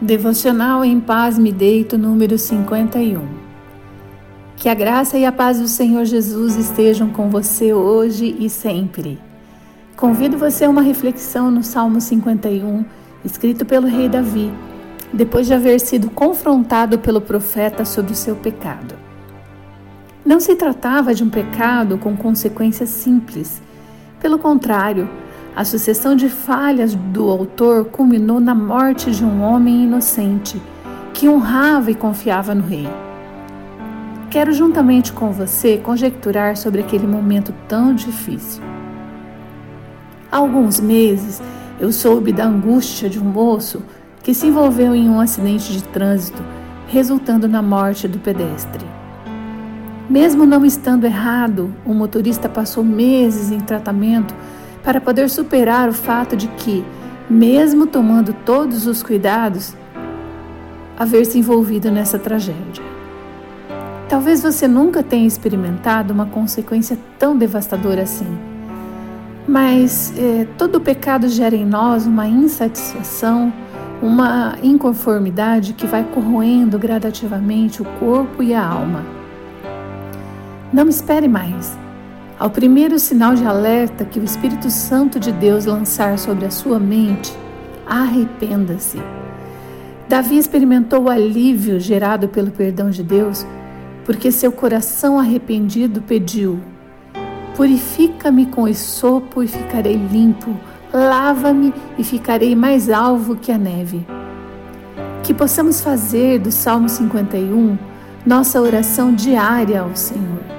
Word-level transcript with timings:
Devocional 0.00 0.84
em 0.84 1.00
Paz 1.00 1.38
Me 1.38 1.50
Deito, 1.50 1.96
número 1.96 2.36
51. 2.36 3.26
Que 4.54 4.68
a 4.68 4.74
graça 4.74 5.16
e 5.16 5.24
a 5.24 5.32
paz 5.32 5.58
do 5.58 5.66
Senhor 5.66 6.04
Jesus 6.04 6.54
estejam 6.54 7.08
com 7.08 7.30
você 7.30 7.72
hoje 7.72 8.36
e 8.38 8.50
sempre. 8.50 9.18
Convido 9.96 10.36
você 10.36 10.66
a 10.66 10.68
uma 10.68 10.82
reflexão 10.82 11.50
no 11.50 11.62
Salmo 11.62 11.98
51, 11.98 12.84
escrito 13.24 13.64
pelo 13.64 13.86
rei 13.86 14.06
Davi, 14.06 14.52
depois 15.14 15.46
de 15.46 15.54
haver 15.54 15.80
sido 15.80 16.10
confrontado 16.10 16.98
pelo 16.98 17.22
profeta 17.22 17.86
sobre 17.86 18.12
o 18.12 18.16
seu 18.16 18.36
pecado. 18.36 18.96
Não 20.26 20.40
se 20.40 20.54
tratava 20.56 21.14
de 21.14 21.24
um 21.24 21.30
pecado 21.30 21.96
com 21.96 22.14
consequências 22.14 22.90
simples. 22.90 23.62
Pelo 24.20 24.38
contrário, 24.38 25.08
a 25.56 25.64
sucessão 25.64 26.14
de 26.14 26.28
falhas 26.28 26.94
do 26.94 27.30
autor 27.30 27.86
culminou 27.86 28.38
na 28.38 28.54
morte 28.54 29.10
de 29.10 29.24
um 29.24 29.42
homem 29.42 29.84
inocente 29.84 30.60
que 31.14 31.26
honrava 31.26 31.90
e 31.90 31.94
confiava 31.94 32.54
no 32.54 32.62
rei. 32.62 32.86
Quero, 34.30 34.52
juntamente 34.52 35.14
com 35.14 35.32
você, 35.32 35.78
conjecturar 35.78 36.58
sobre 36.58 36.82
aquele 36.82 37.06
momento 37.06 37.54
tão 37.66 37.94
difícil. 37.94 38.62
Há 40.30 40.36
alguns 40.36 40.78
meses 40.78 41.40
eu 41.80 41.90
soube 41.90 42.32
da 42.32 42.44
angústia 42.44 43.08
de 43.08 43.18
um 43.18 43.24
moço 43.24 43.82
que 44.22 44.34
se 44.34 44.48
envolveu 44.48 44.94
em 44.94 45.08
um 45.08 45.20
acidente 45.20 45.72
de 45.72 45.82
trânsito, 45.84 46.42
resultando 46.86 47.48
na 47.48 47.62
morte 47.62 48.06
do 48.06 48.18
pedestre. 48.18 48.84
Mesmo 50.10 50.44
não 50.44 50.66
estando 50.66 51.06
errado, 51.06 51.74
o 51.82 51.94
motorista 51.94 52.46
passou 52.46 52.84
meses 52.84 53.50
em 53.50 53.60
tratamento 53.60 54.34
para 54.86 55.00
poder 55.00 55.28
superar 55.28 55.88
o 55.88 55.92
fato 55.92 56.36
de 56.36 56.46
que, 56.46 56.84
mesmo 57.28 57.88
tomando 57.88 58.32
todos 58.32 58.86
os 58.86 59.02
cuidados, 59.02 59.74
haver 60.96 61.26
se 61.26 61.40
envolvido 61.40 61.90
nessa 61.90 62.20
tragédia. 62.20 62.84
Talvez 64.08 64.44
você 64.44 64.68
nunca 64.68 65.02
tenha 65.02 65.26
experimentado 65.26 66.14
uma 66.14 66.26
consequência 66.26 66.96
tão 67.18 67.36
devastadora 67.36 68.02
assim. 68.04 68.38
Mas 69.48 70.14
eh, 70.16 70.46
todo 70.56 70.80
pecado 70.80 71.28
gera 71.28 71.56
em 71.56 71.66
nós 71.66 72.06
uma 72.06 72.28
insatisfação, 72.28 73.52
uma 74.00 74.54
inconformidade 74.62 75.72
que 75.72 75.84
vai 75.84 76.04
corroendo 76.04 76.78
gradativamente 76.78 77.82
o 77.82 77.84
corpo 77.98 78.40
e 78.40 78.54
a 78.54 78.64
alma. 78.64 79.04
Não 80.72 80.88
espere 80.88 81.26
mais. 81.26 81.76
Ao 82.38 82.50
primeiro 82.50 82.98
sinal 82.98 83.34
de 83.34 83.46
alerta 83.46 84.04
que 84.04 84.20
o 84.20 84.24
Espírito 84.24 84.68
Santo 84.68 85.18
de 85.18 85.32
Deus 85.32 85.64
lançar 85.64 86.18
sobre 86.18 86.44
a 86.44 86.50
sua 86.50 86.78
mente, 86.78 87.32
arrependa-se. 87.86 89.00
Davi 90.06 90.36
experimentou 90.36 91.04
o 91.04 91.08
alívio 91.08 91.80
gerado 91.80 92.28
pelo 92.28 92.50
perdão 92.50 92.90
de 92.90 93.02
Deus, 93.02 93.46
porque 94.04 94.30
seu 94.30 94.52
coração 94.52 95.18
arrependido 95.18 96.02
pediu: 96.02 96.60
Purifica-me 97.56 98.44
com 98.44 98.68
esopo 98.68 99.42
e 99.42 99.48
ficarei 99.48 99.96
limpo, 99.96 100.54
lava-me 100.92 101.72
e 101.96 102.04
ficarei 102.04 102.54
mais 102.54 102.90
alvo 102.90 103.34
que 103.34 103.50
a 103.50 103.56
neve. 103.56 104.06
Que 105.22 105.32
possamos 105.32 105.80
fazer 105.80 106.38
do 106.38 106.52
Salmo 106.52 106.86
51 106.86 107.78
nossa 108.26 108.60
oração 108.60 109.14
diária 109.14 109.80
ao 109.80 109.96
Senhor. 109.96 110.55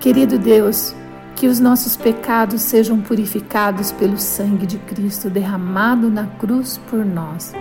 Querido 0.00 0.38
Deus, 0.38 0.94
que 1.36 1.46
os 1.46 1.60
nossos 1.60 1.94
pecados 1.94 2.62
sejam 2.62 2.98
purificados 2.98 3.92
pelo 3.92 4.16
sangue 4.16 4.64
de 4.66 4.78
Cristo 4.78 5.28
derramado 5.28 6.08
na 6.08 6.26
cruz 6.38 6.80
por 6.88 7.04
nós. 7.04 7.52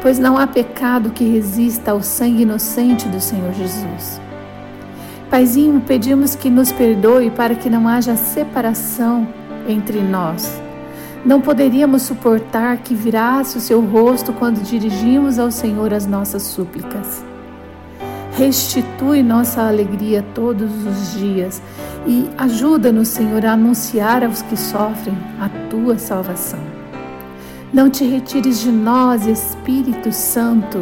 Pois 0.00 0.18
não 0.18 0.38
há 0.38 0.46
pecado 0.46 1.10
que 1.10 1.22
resista 1.22 1.90
ao 1.90 2.02
sangue 2.02 2.44
inocente 2.44 3.06
do 3.08 3.20
Senhor 3.20 3.52
Jesus. 3.52 4.18
Paizinho, 5.28 5.82
pedimos 5.82 6.34
que 6.34 6.48
nos 6.48 6.72
perdoe 6.72 7.30
para 7.30 7.54
que 7.54 7.68
não 7.68 7.86
haja 7.86 8.16
separação 8.16 9.28
entre 9.68 10.00
nós. 10.00 10.58
Não 11.26 11.42
poderíamos 11.42 12.00
suportar 12.00 12.78
que 12.78 12.94
virasse 12.94 13.58
o 13.58 13.60
seu 13.60 13.82
rosto 13.82 14.32
quando 14.32 14.62
dirigimos 14.62 15.38
ao 15.38 15.50
Senhor 15.50 15.92
as 15.92 16.06
nossas 16.06 16.42
súplicas. 16.42 17.29
Restitui 18.40 19.22
nossa 19.22 19.68
alegria 19.68 20.24
todos 20.34 20.70
os 20.86 21.12
dias 21.12 21.60
e 22.06 22.26
ajuda-nos, 22.38 23.08
Senhor, 23.08 23.44
a 23.44 23.52
anunciar 23.52 24.24
aos 24.24 24.40
que 24.40 24.56
sofrem 24.56 25.14
a 25.38 25.50
tua 25.68 25.98
salvação. 25.98 26.58
Não 27.70 27.90
te 27.90 28.02
retires 28.02 28.62
de 28.62 28.72
nós, 28.72 29.26
Espírito 29.26 30.10
Santo, 30.10 30.78